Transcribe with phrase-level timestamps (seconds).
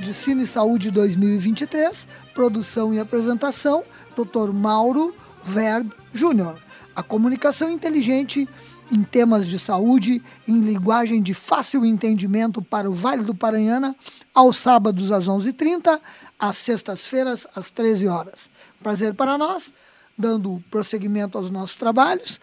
[0.00, 3.84] Medicina e Saúde 2023, produção e apresentação,
[4.16, 4.50] Dr.
[4.50, 6.58] Mauro Verb Júnior.
[6.96, 8.48] A comunicação inteligente
[8.90, 13.94] em temas de saúde, em linguagem de fácil entendimento para o Vale do Paranhana,
[14.34, 16.00] aos sábados às 11h30,
[16.38, 18.48] às sextas-feiras às 13 horas.
[18.82, 19.70] Prazer para nós,
[20.16, 22.40] dando prosseguimento aos nossos trabalhos.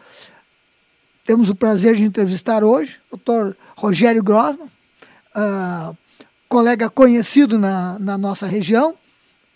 [1.26, 3.56] Temos o prazer de entrevistar hoje o Dr.
[3.76, 4.70] Rogério Grossman,
[5.36, 5.98] uh,
[6.48, 8.96] colega conhecido na, na nossa região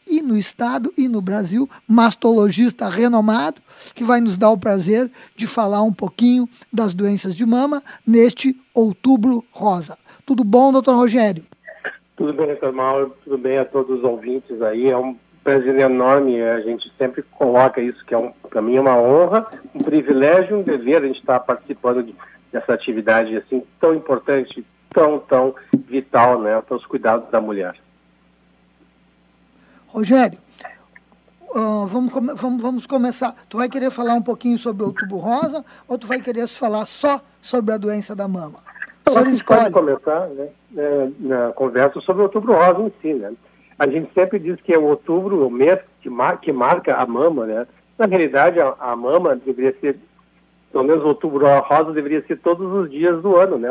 [0.08, 3.62] e no estado e no Brasil, mastologista renomado,
[3.94, 8.56] que vai nos dar o prazer de falar um pouquinho das doenças de mama neste
[8.74, 9.98] outubro rosa.
[10.26, 11.46] Tudo bom, doutor Rogério?
[12.16, 14.90] Tudo bem, doutor Mauro, tudo bem a todos os ouvintes aí.
[14.90, 18.82] É um prazer enorme, a gente sempre coloca isso, que é um, para mim é
[18.82, 22.16] uma honra, um privilégio, um dever a gente estar participando de,
[22.52, 27.76] dessa atividade assim tão importante tão, tão vital né, para os cuidados da mulher.
[29.88, 30.38] Rogério,
[31.50, 33.36] uh, vamos, come vamos, vamos começar.
[33.50, 36.86] Tu vai querer falar um pouquinho sobre o outubro rosa ou tu vai querer falar
[36.86, 38.60] só sobre a doença da mama?
[39.06, 39.60] O senhor escolhe.
[39.62, 40.48] Pode começar né,
[40.78, 43.34] é, na conversa sobre o outubro rosa em si, né?
[43.78, 47.06] A gente sempre diz que é o outubro, o mês que, mar que marca a
[47.06, 47.68] mama, né?
[47.98, 49.98] Na realidade, a, a mama deveria ser,
[50.72, 53.70] pelo menos outubro rosa deveria ser todos os dias do ano, né?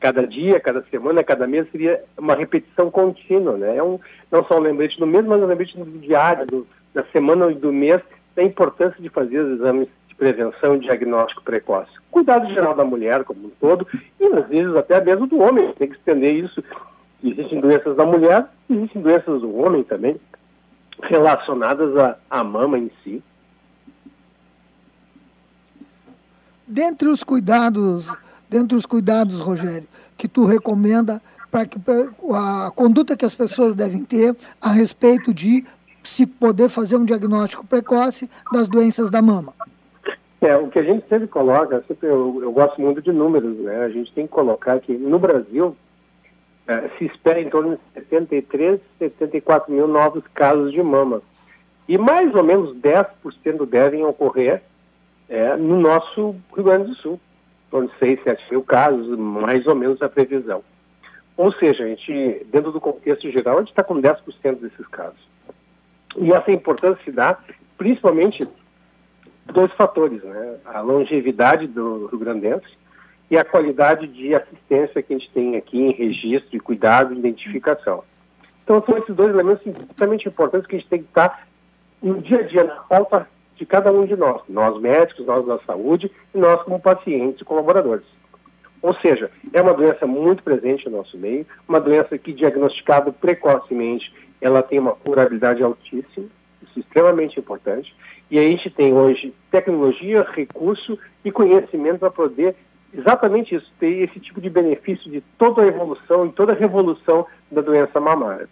[0.00, 3.76] Cada dia, cada semana, cada mês seria uma repetição contínua, né?
[3.76, 4.00] É um,
[4.32, 7.54] não só um lembrete do mês, mas um lembrete do diário, do, da semana e
[7.54, 8.00] do mês,
[8.34, 11.90] da importância de fazer os exames de prevenção e diagnóstico precoce.
[12.10, 13.86] Cuidado geral da mulher como um todo,
[14.18, 16.64] e às vezes até mesmo do homem, tem que estender isso.
[17.22, 20.18] Existem doenças da mulher, existem doenças do homem também,
[21.02, 23.22] relacionadas à, à mama em si.
[26.66, 28.10] Dentre os cuidados,
[28.50, 29.88] dentre os cuidados, Rogério,
[30.18, 31.78] que tu recomenda para que
[32.34, 35.64] a conduta que as pessoas devem ter a respeito de
[36.02, 39.54] se poder fazer um diagnóstico precoce das doenças da mama?
[40.40, 43.84] É, o que a gente sempre coloca, sempre eu, eu gosto muito de números, né?
[43.84, 45.76] A gente tem que colocar que no Brasil
[46.66, 51.20] é, se espera em torno de 73, 74 mil novos casos de mama.
[51.86, 54.62] E mais ou menos 10% devem ocorrer
[55.28, 57.20] é, no nosso Rio Grande do Sul.
[57.70, 60.62] Torno de 6, 7 mil casos, mais ou menos a previsão.
[61.36, 65.20] Ou seja, a gente, dentro do contexto geral, a gente está com 10% desses casos.
[66.16, 67.38] E essa importância se dá
[67.78, 68.46] principalmente
[69.46, 70.56] dois fatores, né?
[70.66, 72.66] A longevidade do Rio Grandense
[73.30, 77.18] e a qualidade de assistência que a gente tem aqui em registro, de cuidado e
[77.18, 78.02] identificação.
[78.64, 81.46] Então são esses dois elementos extremamente importantes que a gente tem que estar
[82.02, 83.28] no dia a dia, na pauta
[83.60, 87.44] de cada um de nós, nós médicos, nós da saúde e nós como pacientes e
[87.44, 88.06] colaboradores.
[88.80, 94.10] Ou seja, é uma doença muito presente no nosso meio, uma doença que diagnosticada precocemente
[94.40, 96.26] ela tem uma curabilidade altíssima,
[96.62, 97.94] isso é extremamente importante.
[98.30, 102.56] E a gente tem hoje tecnologia, recurso e conhecimento para poder
[102.94, 107.26] exatamente isso, ter esse tipo de benefício de toda a evolução e toda a revolução
[107.50, 108.48] da doença mamária.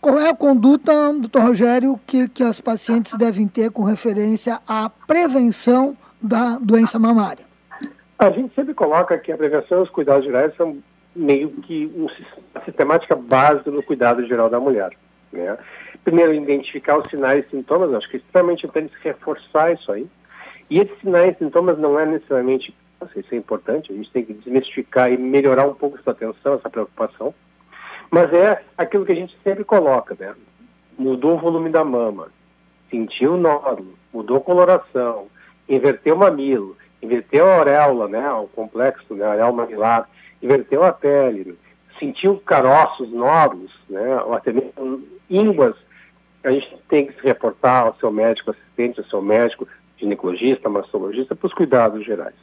[0.00, 4.88] Qual é a conduta, doutor Rogério, que, que as pacientes devem ter com referência à
[4.88, 7.44] prevenção da doença mamária?
[8.18, 10.78] A gente sempre coloca que a prevenção e os cuidados gerais são
[11.14, 14.90] meio que uma sistemática básica no cuidado geral da mulher.
[15.30, 15.58] Né?
[16.02, 20.06] Primeiro, identificar os sinais e sintomas, acho que é extremamente importante reforçar isso aí.
[20.70, 22.74] E esses sinais e sintomas não é necessariamente,
[23.14, 26.70] isso é importante, a gente tem que desmistificar e melhorar um pouco essa atenção, essa
[26.70, 27.34] preocupação,
[28.10, 30.34] mas é aquilo que a gente sempre coloca, né?
[30.98, 32.28] Mudou o volume da mama,
[32.90, 35.28] sentiu o nódulo, mudou a coloração,
[35.68, 40.08] inverteu o mamilo, inverteu a auréola, né, o complexo, né, auréola mamilar,
[40.42, 41.56] inverteu a pele,
[41.98, 45.76] sentiu caroços, nódulos, né, ou até mesmo ínguas,
[46.42, 51.36] a gente tem que se reportar ao seu médico assistente, ao seu médico ginecologista, mastologista,
[51.36, 52.34] para os cuidados gerais.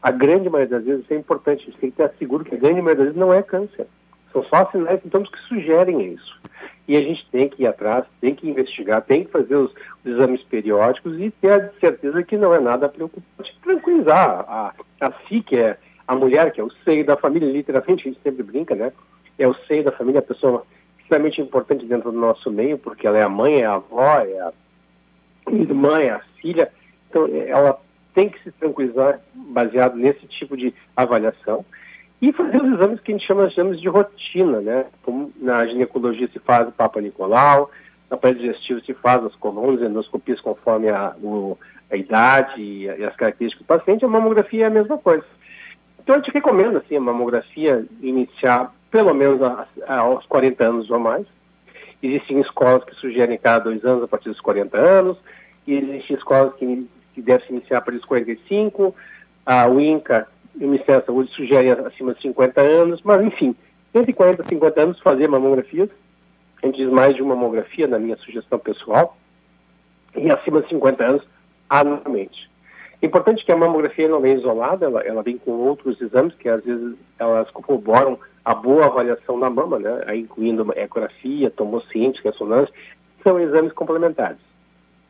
[0.00, 2.54] A grande maioria das vezes, isso é importante, a gente tem que ter seguro que
[2.54, 3.86] a grande maioria das vezes não é câncer.
[4.32, 6.40] São só sinais e sintomas que sugerem isso.
[6.88, 10.12] E a gente tem que ir atrás, tem que investigar, tem que fazer os, os
[10.12, 13.56] exames periódicos e ter a certeza que não é nada preocupante.
[13.62, 15.76] Tranquilizar a, a si, que é
[16.06, 18.92] a mulher, que é o seio da família, literalmente, a gente sempre brinca, né?
[19.38, 20.64] É o seio da família, a pessoa
[21.00, 24.40] extremamente importante dentro do nosso meio, porque ela é a mãe, é a avó, é
[24.40, 24.52] a
[25.50, 26.70] irmã, é a filha.
[27.08, 27.78] Então, ela
[28.14, 31.64] tem que se tranquilizar baseado nesse tipo de avaliação
[32.22, 34.86] e fazer os exames que a gente chama de exames de rotina, né?
[35.02, 37.68] Como na ginecologia se faz o Papa Nicolau,
[38.08, 41.58] na aparelho digestivo se faz as colunas, endoscopias conforme a, o,
[41.90, 45.24] a idade e, e, as características do paciente, a mamografia é a mesma coisa.
[45.98, 50.90] Então a gente recomenda assim, a mamografia iniciar pelo menos a, a, aos 40 anos
[50.90, 51.26] ou mais.
[52.00, 55.18] Existem escolas que sugerem cada dois anos a partir dos 40 anos,
[55.66, 58.94] e existem escolas que, que devem se iniciar a partir dos 45,
[59.44, 63.54] a INCA da Saúde sugere acima de 50 anos, mas enfim,
[63.94, 65.90] entre 40 e 50 anos fazer mamografias,
[66.62, 69.16] a gente diz mais de uma mamografia na minha sugestão pessoal,
[70.14, 71.22] e acima de 50 anos,
[71.68, 72.50] anualmente.
[73.02, 76.64] Importante que a mamografia não vem isolada, ela, ela vem com outros exames que às
[76.64, 82.72] vezes elas corroboram a boa avaliação da mama, né, incluindo ecografia, tomocinte, ressonância,
[83.22, 84.38] são exames complementares.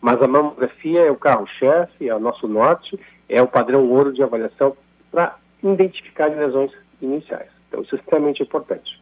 [0.01, 4.23] Mas a mamografia é o carro-chefe, é o nosso norte, é o padrão ouro de
[4.23, 4.77] avaliação
[5.13, 7.49] para identificar lesões iniciais.
[7.69, 9.01] Então, isso é extremamente importante.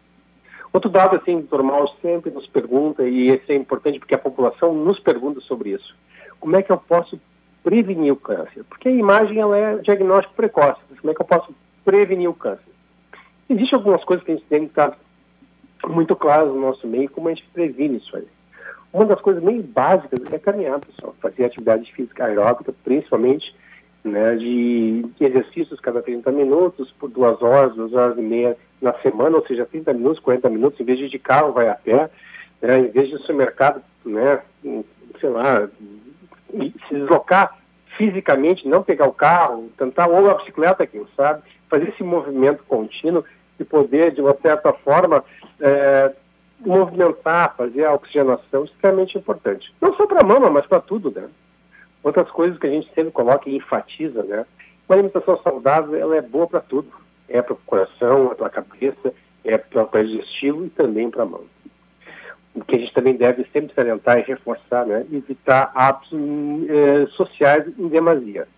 [0.73, 5.01] Outro dado, assim, Mauro sempre nos pergunta, e esse é importante porque a população nos
[5.01, 5.97] pergunta sobre isso.
[6.39, 7.19] Como é que eu posso
[7.63, 8.65] prevenir o câncer?
[8.65, 10.81] Porque a imagem ela é diagnóstico precoce.
[11.01, 12.71] Como é que eu posso prevenir o câncer?
[13.49, 14.97] Existem algumas coisas que a gente tem que estar
[15.89, 18.27] muito claras no nosso meio como a gente previne isso aí.
[18.93, 23.55] Uma das coisas meio básicas é caminhar, pessoal, fazer atividade física aeróbica, principalmente
[24.05, 29.37] né, de exercícios cada 30 minutos, por duas horas, duas horas e meia na semana,
[29.37, 32.11] ou seja, 30 minutos, 40 minutos, em vez de de carro, vai a pé,
[32.63, 34.41] né, em vez de supermercado, né,
[35.21, 35.69] sei lá,
[36.51, 37.59] se deslocar
[37.97, 43.25] fisicamente, não pegar o carro, tentar ou a bicicleta, quem sabe, fazer esse movimento contínuo
[43.59, 45.23] e poder, de uma certa forma,
[45.61, 46.13] é,
[46.61, 49.73] movimentar, fazer a oxigenação, extremamente importante.
[49.81, 51.29] Não só para a mama, mas para tudo, né?
[52.03, 54.47] Outras coisas que a gente sempre coloca e enfatiza, né?
[54.89, 56.89] Uma alimentação saudável, ela é boa para tudo.
[57.29, 59.15] É para o coração, é para a cabeça,
[59.45, 61.45] é para o digestivo e também para a mão.
[62.55, 65.07] O que a gente também deve sempre salientar e reforçar, né?
[65.13, 66.19] Evitar hábitos
[66.69, 68.49] eh, sociais em demasia.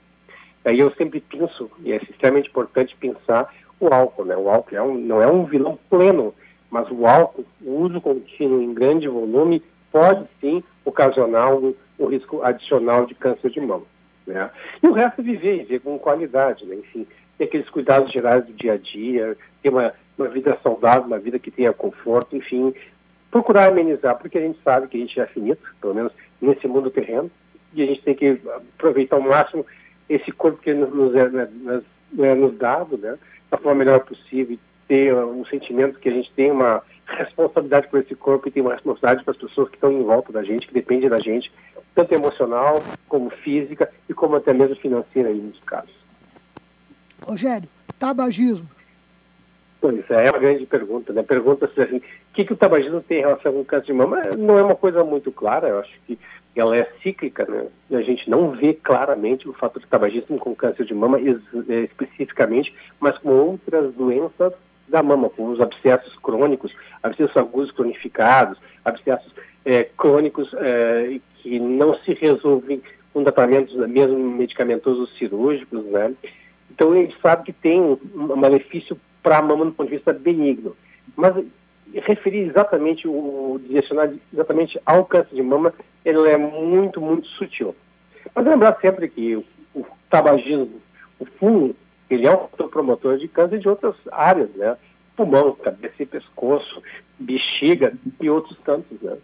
[0.65, 4.37] Aí eu sempre penso, e é extremamente importante pensar o álcool, né?
[4.37, 6.33] O álcool é um, não é um vilão pleno,
[6.71, 11.75] mas o álcool, o uso contínuo em grande volume, pode sim ocasionar um,
[12.09, 13.85] risco adicional de câncer de mama.
[14.27, 14.51] Né?
[14.83, 16.77] E o resto é viver, viver com qualidade, né?
[16.77, 17.07] enfim,
[17.39, 21.39] ter aqueles cuidados gerais do dia a dia, ter uma, uma vida saudável, uma vida
[21.39, 22.75] que tenha conforto, enfim,
[23.31, 26.91] procurar amenizar, porque a gente sabe que a gente é finito, pelo menos nesse mundo
[26.91, 27.31] terreno,
[27.73, 28.41] e a gente tem que
[28.75, 29.65] aproveitar ao máximo
[30.09, 31.85] esse corpo que nos, é, nos,
[32.19, 33.17] é nos dado, né,
[33.51, 34.59] da forma melhor possível,
[34.89, 36.83] ter um sentimento que a gente tem uma
[37.17, 40.33] responsabilidade por esse corpo e tem uma responsabilidade para as pessoas que estão em volta
[40.33, 41.53] da gente, que dependem da gente,
[41.95, 45.95] tanto emocional como física e como até mesmo financeira em muitos casos.
[47.23, 48.69] Rogério, tabagismo.
[49.81, 51.23] Pois é, é uma grande pergunta, né?
[51.25, 52.03] Pergunta-se assim, o
[52.33, 54.23] que, que o tabagismo tem em relação com o câncer de mama?
[54.39, 56.17] Não é uma coisa muito clara, eu acho que
[56.55, 57.67] ela é cíclica, né?
[57.91, 61.81] E a gente não vê claramente o fator de tabagismo com câncer de mama é,
[61.81, 64.53] especificamente, mas com outras doenças
[64.93, 66.73] da mama, com os abscessos crônicos,
[67.03, 69.33] abscessos agudos cronificados, abscessos
[69.65, 72.83] é, crônicos é, que não se resolvem
[73.13, 76.15] com tratamentos mesmo medicamentosos cirúrgicos, né?
[76.71, 77.99] Então a gente sabe que tem um
[78.37, 80.75] malefício para a mama do ponto de vista benigno.
[81.17, 81.35] Mas
[81.95, 87.75] referir exatamente, o direcionar exatamente ao câncer de mama, ele é muito, muito sutil.
[88.35, 89.45] Mas lembrar sempre que o,
[89.75, 90.81] o tabagismo,
[91.19, 91.77] o fumo,
[92.15, 94.77] ele é um promotor de câncer de outras áreas, né?
[95.17, 96.83] Pulmão, cabeça e pescoço,
[97.19, 99.17] bexiga e outros tantos, né?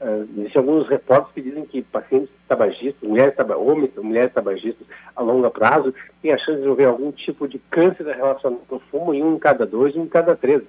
[0.00, 5.22] Uh, existem alguns reportes que dizem que pacientes tabagistas, mulheres, taba homens, mulheres tabagistas a
[5.22, 9.14] longo prazo, têm a chance de desenvolver algum tipo de câncer relacionado com o fumo
[9.14, 10.62] em um em cada dois, um em cada três.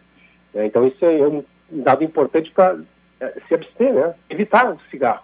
[0.53, 0.67] Né?
[0.67, 2.79] Então isso é um dado importante para
[3.19, 4.13] é, se abster, né?
[4.29, 5.23] evitar o cigarro.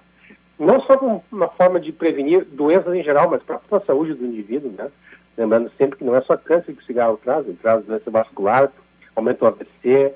[0.59, 4.25] Não só como uma forma de prevenir doenças em geral, mas para a saúde do
[4.25, 4.91] indivíduo, né?
[5.37, 8.71] Lembrando sempre que não é só câncer que o cigarro traz, ele traz doença vascular,
[9.15, 10.13] aumenta o AVC,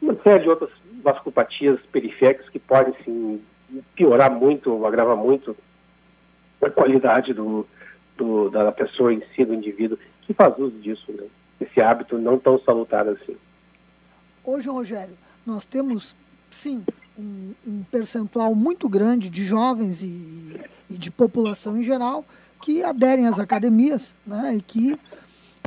[0.00, 0.70] uma série de outras
[1.02, 3.40] vasculopatias periféricas que podem sim
[3.94, 5.56] piorar muito ou agravar muito
[6.62, 7.66] a qualidade do,
[8.16, 11.26] do, da pessoa em si, do indivíduo, que faz uso disso, né?
[11.60, 13.36] esse hábito não tão salutar assim.
[14.44, 16.14] Hoje, Rogério, nós temos,
[16.50, 16.84] sim,
[17.18, 22.24] um, um percentual muito grande de jovens e, e, de população em geral
[22.60, 24.56] que aderem às academias, né?
[24.56, 24.98] E que,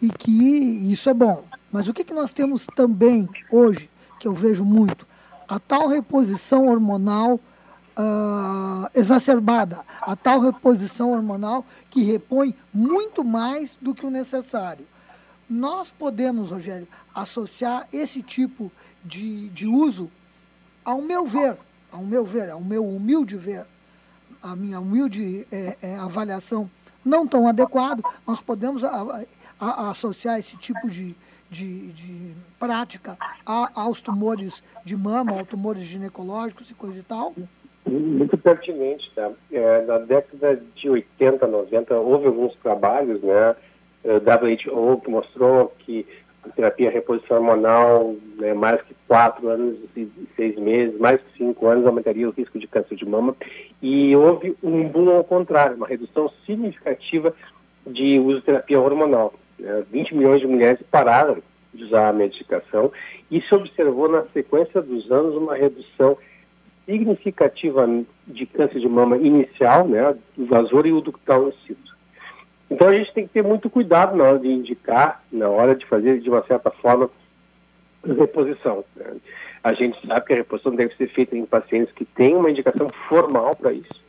[0.02, 1.44] e que isso é bom.
[1.72, 5.08] Mas o que, que nós temos também hoje, que eu vejo muito?
[5.48, 7.40] A tal reposição hormonal
[8.00, 14.86] uh, exacerbada, a tal reposição hormonal que repõe muito mais do que o necessário.
[15.50, 18.72] Nós podemos, Rogério, associar esse tipo
[19.04, 20.10] de, de uso,
[20.86, 21.58] ao meu ver,
[21.92, 23.66] ao meu ver, ao meu humilde ver,
[24.42, 26.70] a minha humilde é, é, avaliação
[27.04, 29.26] não tão adequado, nós podemos a,
[29.60, 31.16] a, a associar esse tipo de,
[31.50, 37.34] de, de prática a, aos tumores de mama, aos tumores ginecológicos e coisa e tal?
[37.88, 39.32] Muito pertinente, tá?
[39.52, 43.56] É, na década de 80, 90, houve alguns trabalhos, né?
[44.04, 46.06] WHO que mostrou que
[46.56, 51.86] terapia reposição hormonal, né, mais que quatro anos e seis meses, mais que cinco anos,
[51.86, 53.36] aumentaria o risco de câncer de mama.
[53.82, 57.34] E houve um boom ao contrário, uma redução significativa
[57.86, 59.34] de uso de terapia hormonal.
[59.58, 59.84] Né?
[59.92, 61.38] 20 milhões de mulheres pararam
[61.74, 62.92] de usar a medicação
[63.30, 66.18] e se observou na sequência dos anos uma redução
[66.86, 67.88] significativa
[68.28, 71.89] de câncer de mama inicial, né, do vasor e o ductal in situ.
[72.70, 75.86] Então a gente tem que ter muito cuidado na hora de indicar, na hora de
[75.86, 77.10] fazer, de uma certa forma,
[78.04, 78.84] reposição.
[78.96, 79.18] Né?
[79.64, 82.88] A gente sabe que a reposição deve ser feita em pacientes que têm uma indicação
[83.08, 84.02] formal para isso.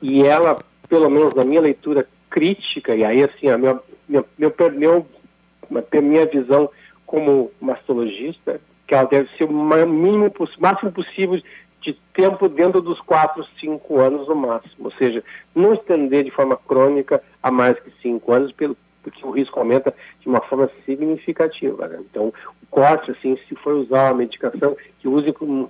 [0.00, 4.54] E ela, pelo menos na minha leitura crítica, e aí assim, a minha, minha, meu,
[4.72, 5.06] meu,
[6.02, 6.70] minha visão
[7.04, 11.40] como mastologista, que ela deve ser o mínimo, máximo possível
[11.80, 14.86] de tempo dentro dos 4, 5 anos no máximo.
[14.86, 15.22] Ou seja,
[15.54, 19.94] não estender de forma crônica a mais que 5 anos, pelo, porque o risco aumenta
[20.20, 21.88] de uma forma significativa.
[21.88, 22.00] Né?
[22.10, 22.32] Então,
[22.62, 25.68] o corte, assim, se for usar uma medicação, que use por um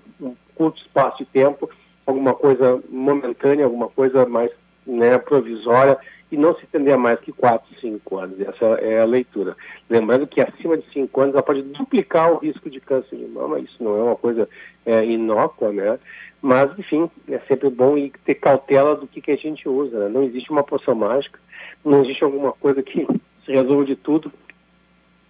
[0.54, 1.70] curto espaço de tempo,
[2.06, 4.50] alguma coisa momentânea, alguma coisa mais
[4.86, 5.98] né, provisória,
[6.30, 8.40] e não se estender a mais que 4, 5 anos.
[8.40, 9.56] Essa é a leitura.
[9.88, 13.58] Lembrando que acima de 5 anos ela pode duplicar o risco de câncer de mama,
[13.58, 14.48] isso não é uma coisa
[14.84, 15.98] é, inócua, né?
[16.40, 17.94] Mas, enfim, é sempre bom
[18.24, 19.98] ter cautela do que, que a gente usa.
[19.98, 20.08] Né?
[20.08, 21.40] Não existe uma poção mágica,
[21.84, 23.06] não existe alguma coisa que
[23.44, 24.32] se resolva de tudo.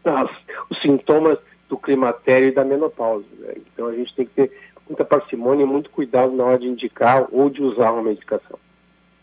[0.05, 0.31] As,
[0.71, 1.39] os sintomas
[1.69, 3.27] do climatério e da menopausa.
[3.39, 3.55] Né?
[3.73, 4.53] Então a gente tem que ter
[4.89, 8.59] muita parcimônia e muito cuidado na hora de indicar ou de usar uma medicação.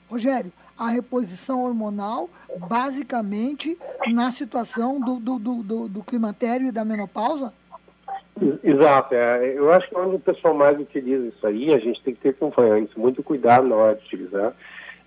[0.10, 2.30] Rogério, a reposição hormonal
[2.70, 3.78] basicamente
[4.08, 7.54] na situação do, do, do, do climatério e da menopausa?
[8.64, 12.02] Exato, é, eu acho que é onde o pessoal mais utiliza isso aí, a gente
[12.04, 14.54] tem que ter acompanhantes, muito cuidado na hora de utilizar.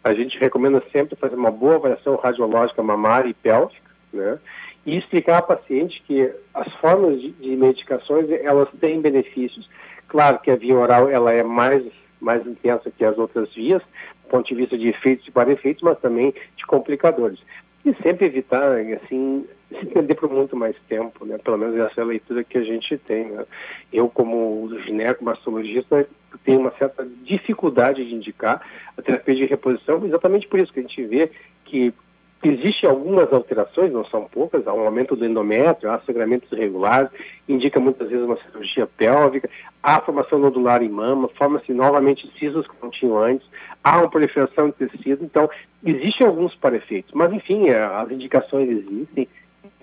[0.03, 3.83] A gente recomenda sempre fazer uma boa avaliação radiológica mamária e pélvica,
[4.13, 4.39] né?
[4.87, 9.69] E explicar ao paciente que as formas de, de medicações, elas têm benefícios.
[10.07, 11.85] Claro que a via oral, ela é mais,
[12.19, 13.83] mais intensa que as outras vias,
[14.18, 17.41] do ponto de vista de efeitos e para efeitos, mas também de complicadores.
[17.85, 21.39] E sempre evitar, assim, se entender por muito mais tempo, né?
[21.39, 23.27] Pelo menos essa é a leitura que a gente tem.
[23.27, 23.45] Né?
[23.93, 26.07] Eu, como gineco-mastologista,
[26.45, 28.61] tenho uma certa dificuldade de indicar
[28.97, 31.31] a terapia de reposição, exatamente por isso que a gente vê
[31.65, 31.93] que
[32.43, 37.11] Existem algumas alterações, não são poucas, há um aumento do endométrio, há sangramentos irregulares,
[37.49, 39.51] indica muitas vezes uma cirurgia pélvica,
[39.83, 43.45] há formação nodular em mama, forma-se novamente cisas que não tinham antes,
[43.83, 45.51] há uma proliferação de tecido, então
[45.85, 49.29] existem alguns parefeitos, mas enfim, é, as indicações existem,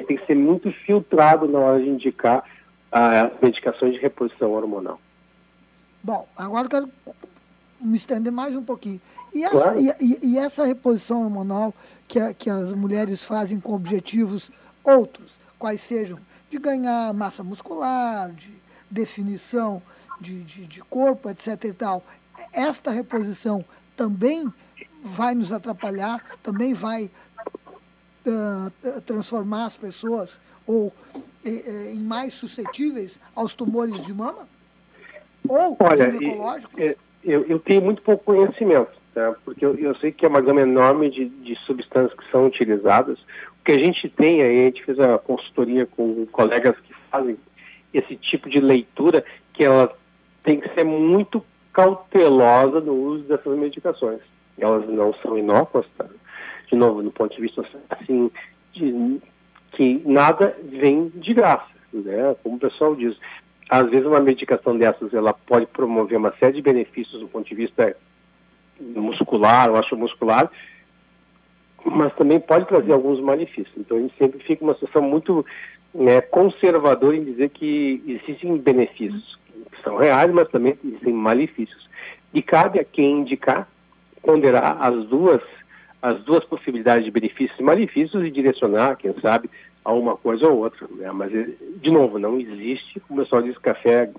[0.07, 2.41] tem que ser muito filtrado na hora de indicar
[2.89, 4.99] as medicações de reposição hormonal.
[6.01, 6.89] Bom, agora eu quero
[7.81, 9.01] me estender mais um pouquinho.
[9.35, 9.79] E essa, claro.
[9.81, 11.73] e, e, e essa reposição hormonal
[12.07, 14.49] que, a, que as mulheres fazem com objetivos
[14.81, 16.17] outros, quais sejam
[16.49, 18.53] de ganhar massa muscular, de
[18.89, 19.81] definição
[20.21, 21.65] de, de, de corpo, etc.
[21.65, 22.01] e tal,
[22.53, 23.65] esta reposição
[23.97, 24.51] também
[25.03, 27.11] vai nos atrapalhar, também vai
[28.25, 30.93] uh, transformar as pessoas ou
[31.43, 34.47] em mais suscetíveis aos tumores de mama?
[35.47, 36.95] Ou Olha, ginecológicos?
[37.23, 39.33] Eu, eu tenho muito pouco conhecimento tá?
[39.43, 43.17] porque eu, eu, sei que é uma gama enorme de, de substâncias que são utilizadas.
[43.59, 47.37] O que a gente tem aí, a gente fez a consultoria com colegas que fazem
[47.93, 49.23] esse tipo de leitura,
[49.53, 49.91] que ela
[50.43, 54.19] tem que ser muito cautelosa no uso dessas medicações.
[54.59, 56.05] Elas não são inócuas, tá?
[56.67, 58.31] de novo, no ponto de vista assim,
[58.73, 59.21] de,
[59.71, 62.35] que nada vem de graça, né?
[62.43, 63.15] Como o pessoal diz,
[63.69, 67.55] às vezes uma medicação dessas ela pode promover uma série de benefícios do ponto de
[67.55, 67.95] vista
[68.79, 70.49] muscular, ou muscular,
[71.85, 73.75] mas também pode trazer alguns malefícios.
[73.77, 75.45] Então a gente sempre fica uma situação muito
[75.93, 79.37] né, conservadora em dizer que existem benefícios
[79.71, 81.87] que são reais, mas também existem malefícios.
[82.33, 83.67] E cabe a quem indicar
[84.21, 85.41] ponderar as duas
[86.01, 89.49] as duas possibilidades de benefícios e malefícios e direcionar, quem sabe,
[89.83, 90.87] a uma coisa ou outra.
[90.91, 91.11] Né?
[91.11, 94.11] Mas, de novo, não existe, como o pessoal diz, café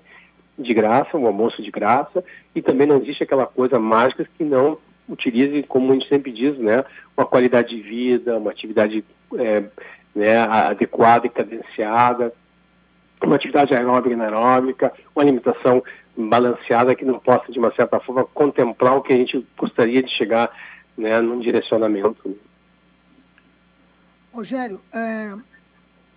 [0.57, 2.23] de graça, um almoço de graça,
[2.55, 6.57] e também não existe aquela coisa mágica que não utilize, como a gente sempre diz,
[6.57, 6.83] né,
[7.15, 9.03] uma qualidade de vida, uma atividade
[9.35, 9.63] é,
[10.15, 12.33] né, adequada e cadenciada,
[13.21, 15.83] uma atividade aeróbica e anaeróbica, uma alimentação
[16.15, 20.11] balanceada que não possa, de uma certa forma, contemplar o que a gente gostaria de
[20.11, 20.49] chegar
[20.97, 22.37] né, num direcionamento.
[24.33, 25.33] Rogério, é,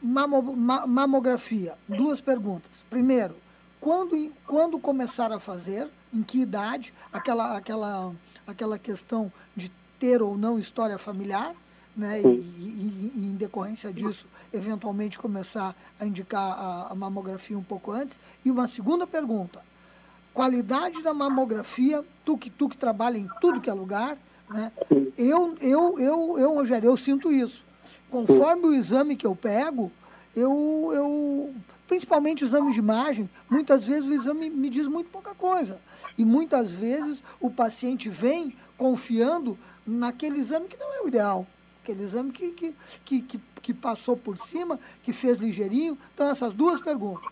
[0.02, 2.84] mamografia, duas perguntas.
[2.88, 3.34] Primeiro,
[3.80, 8.12] quando, quando começar a fazer, em que idade, aquela, aquela,
[8.46, 11.54] aquela questão de ter ou não história familiar,
[11.96, 17.62] né, e, e, e, em decorrência disso, eventualmente começar a indicar a, a, mamografia um
[17.62, 18.16] pouco antes.
[18.44, 19.60] E uma segunda pergunta:
[20.32, 24.16] qualidade da mamografia, tu que, tu que trabalha em tudo que é lugar,
[24.48, 24.72] né,
[25.16, 27.64] eu, eu, eu, eu, Rogério, eu sinto isso.
[28.10, 29.90] Conforme o exame que eu pego,
[30.34, 31.54] eu, eu
[31.90, 35.76] principalmente exames de imagem, muitas vezes o exame me diz muito pouca coisa.
[36.16, 41.44] E muitas vezes o paciente vem confiando naquele exame que não é o ideal.
[41.82, 42.74] Aquele exame que, que,
[43.04, 45.98] que, que, que passou por cima, que fez ligeirinho.
[46.14, 47.28] Então, essas duas perguntas.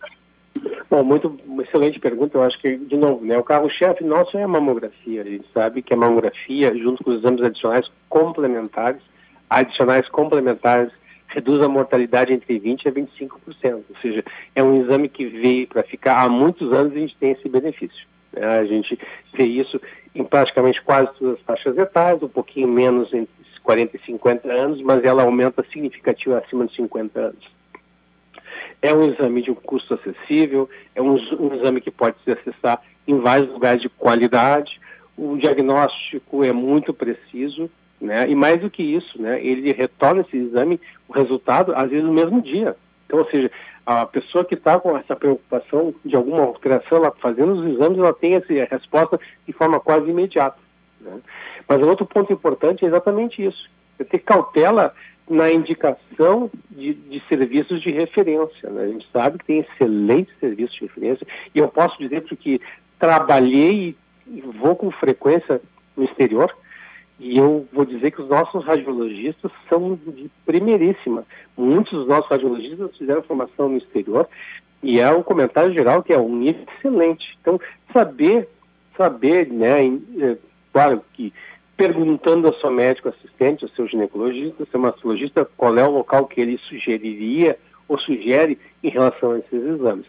[0.89, 2.37] Bom, muito excelente pergunta.
[2.37, 5.21] Eu acho que, de novo, né, o carro-chefe nosso é a mamografia.
[5.21, 9.01] A gente sabe que a mamografia, junto com os exames adicionais complementares,
[9.49, 10.91] adicionais complementares
[11.29, 13.83] reduz a mortalidade entre 20% a 25%.
[13.89, 14.23] Ou seja,
[14.55, 18.07] é um exame que veio para ficar há muitos anos a gente tem esse benefício.
[18.33, 18.45] Né?
[18.45, 18.99] A gente
[19.33, 19.79] vê isso
[20.13, 24.81] em praticamente quase todas as faixas etárias, um pouquinho menos entre 40 e 50 anos,
[24.81, 27.59] mas ela aumenta significativamente acima de 50 anos.
[28.81, 32.81] É um exame de um custo acessível, é um, um exame que pode se acessar
[33.07, 34.79] em vários lugares de qualidade,
[35.15, 37.69] o diagnóstico é muito preciso,
[38.01, 38.29] né?
[38.29, 39.43] E mais do que isso, né?
[39.43, 42.75] Ele retorna esse exame, o resultado, às vezes no mesmo dia.
[43.05, 43.51] Então, ou seja,
[43.85, 48.13] a pessoa que está com essa preocupação de alguma alteração, ela fazendo os exames, ela
[48.13, 50.57] tem essa resposta de forma quase imediata.
[51.01, 51.19] Né?
[51.67, 54.93] Mas outro ponto importante é exatamente isso: é ter cautela
[55.29, 58.69] na indicação de, de serviços de referência.
[58.69, 58.83] Né?
[58.83, 62.61] A gente sabe que tem excelentes serviços de referência, e eu posso dizer porque
[62.97, 63.95] trabalhei
[64.27, 65.61] e vou com frequência
[65.95, 66.55] no exterior,
[67.19, 71.25] e eu vou dizer que os nossos radiologistas são de primeiríssima.
[71.57, 74.27] Muitos dos nossos radiologistas fizeram formação no exterior
[74.81, 77.37] e é um comentário geral que é um nível excelente.
[77.41, 77.59] Então,
[77.91, 78.47] saber,
[78.95, 79.85] saber, né,
[80.19, 80.37] é,
[80.71, 81.33] claro que
[81.75, 86.25] perguntando ao seu médico assistente, ao seu ginecologista, ao seu mastologista, qual é o local
[86.25, 90.05] que ele sugeriria ou sugere em relação a esses exames.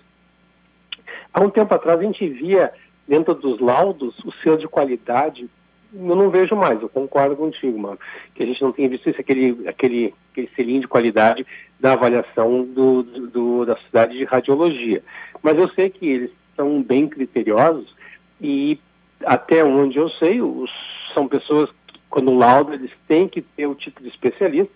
[1.32, 2.72] Há um tempo atrás a gente via
[3.08, 5.48] dentro dos laudos o selo de qualidade
[5.92, 7.98] eu não vejo mais, eu concordo contigo, mano.
[8.34, 11.46] Que a gente não tem visto isso, aquele, aquele, aquele selinho de qualidade
[11.78, 15.02] da avaliação do, do, da sociedade de radiologia.
[15.42, 17.94] Mas eu sei que eles são bem criteriosos
[18.40, 18.78] e
[19.24, 20.70] até onde eu sei, os,
[21.12, 24.72] são pessoas que, quando lauda, eles têm que ter o título de especialista.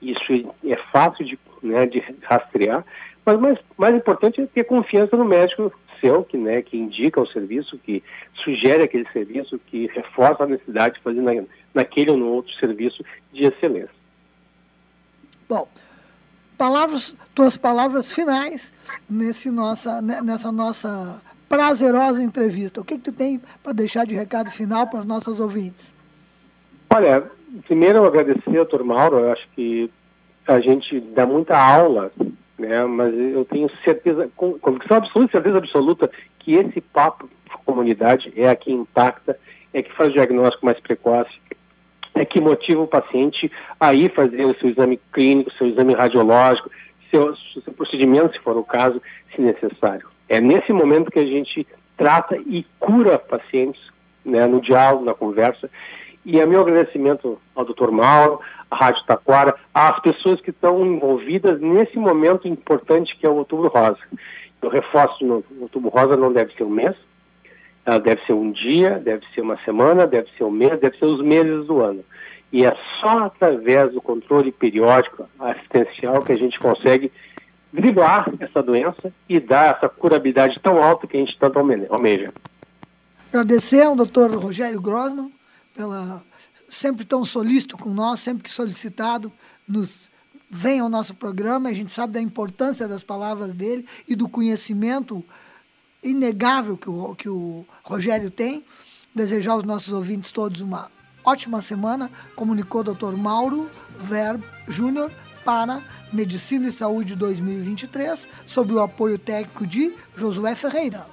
[0.00, 2.84] Isso é fácil de, né, de rastrear,
[3.26, 7.26] mas mais, mais importante é ter confiança no médico seu, que, né, que indica o
[7.26, 8.02] serviço, que
[8.34, 11.32] sugere aquele serviço, que reforça a necessidade de fazer na,
[11.74, 13.90] naquele ou no outro serviço de excelência.
[15.48, 15.66] Bom,
[16.56, 18.72] palavras, tuas palavras finais
[19.10, 22.80] nesse nossa, nessa nossa prazerosa entrevista.
[22.80, 25.92] O que, que tu tem para deixar de recado final para os nossos ouvintes?
[26.90, 27.24] Olha,
[27.66, 29.90] primeiro eu agradecer, doutor Mauro, eu acho que
[30.46, 32.12] a gente dá muita aula
[32.58, 32.84] né?
[32.84, 38.48] Mas eu tenho certeza, com convicção absoluta, certeza absoluta que esse papo de comunidade é
[38.48, 39.38] a que impacta,
[39.72, 41.30] é que faz o diagnóstico mais precoce,
[42.14, 46.70] é que motiva o paciente a ir fazer o seu exame clínico, seu exame radiológico,
[47.10, 49.00] seu, seu procedimento, se for o caso,
[49.34, 50.08] se necessário.
[50.28, 51.66] É nesse momento que a gente
[51.96, 53.80] trata e cura pacientes,
[54.24, 55.70] né, no diálogo, na conversa.
[56.26, 57.92] E é meu agradecimento ao Dr.
[57.92, 63.36] Mauro, a Rádio Taquara, às pessoas que estão envolvidas nesse momento importante que é o
[63.36, 64.00] Outubro Rosa.
[64.60, 66.96] Eu reforço, no Outubro Rosa não deve ser um mês,
[68.02, 71.22] deve ser um dia, deve ser uma semana, deve ser um mês, deve ser os
[71.22, 72.04] meses do ano.
[72.52, 77.12] E é só através do controle periódico assistencial que a gente consegue
[77.72, 82.32] driblar essa doença e dar essa curabilidade tão alta que a gente tanto almeja.
[83.32, 84.34] Agradecer ao Dr.
[84.36, 85.35] Rogério Grossman
[85.76, 86.24] pela
[86.68, 89.32] sempre tão solícito com nós, sempre que solicitado,
[89.68, 90.10] nos
[90.50, 91.68] vem ao nosso programa.
[91.68, 95.24] A gente sabe da importância das palavras dele e do conhecimento
[96.02, 98.64] inegável que o, que o Rogério tem.
[99.14, 100.90] Desejar aos nossos ouvintes todos uma
[101.24, 102.10] ótima semana.
[102.34, 103.12] Comunicou o Dr.
[103.16, 105.12] Mauro Verb Júnior
[105.44, 111.06] para Medicina e Saúde 2023, sob o apoio técnico de Josué Ferreira.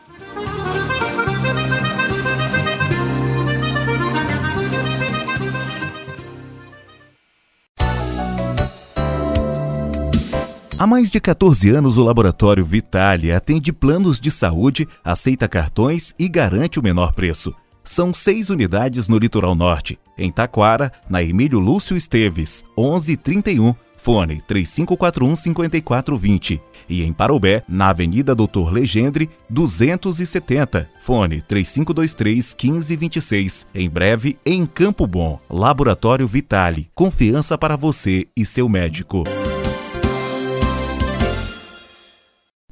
[10.83, 16.27] Há mais de 14 anos, o Laboratório Vitale atende planos de saúde, aceita cartões e
[16.27, 17.55] garante o menor preço.
[17.85, 26.59] São seis unidades no litoral norte, em Taquara, na Emílio Lúcio Esteves, 1131, fone 3541-5420.
[26.89, 33.67] E em Parobé, na Avenida Doutor Legendre, 270, fone 3523-1526.
[33.73, 36.89] Em breve, em Campo Bom, Laboratório Vitale.
[36.93, 39.23] Confiança para você e seu médico.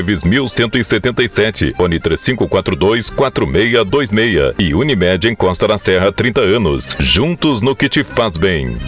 [0.00, 6.96] 1177, Fone 3542 4626 e Unimed em Costa da Serra 30 anos.
[6.98, 8.78] Juntos no que te faz bem.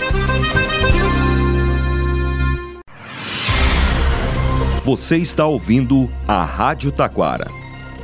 [4.84, 7.48] Você está ouvindo a Rádio Taquara.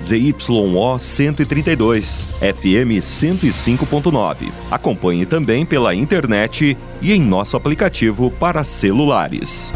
[0.02, 4.50] ZYO 132, FM 105.9.
[4.70, 9.72] Acompanhe também pela internet e em nosso aplicativo para celulares.